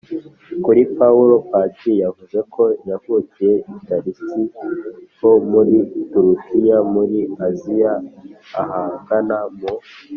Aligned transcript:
kuri 0.63 0.81
paulo, 0.97 1.35
padiri 1.49 1.93
yavuze 2.03 2.39
ko 2.53 2.63
yavukiye 2.89 3.53
i 3.73 3.77
tarisi 3.85 4.41
ho 5.19 5.31
muri 5.51 5.77
turukiya 6.11 6.77
muri 6.93 7.19
aziya 7.47 7.93
ahagana 8.61 9.37
mu 9.57 9.69